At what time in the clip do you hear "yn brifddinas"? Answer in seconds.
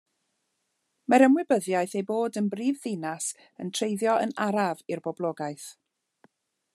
2.41-3.27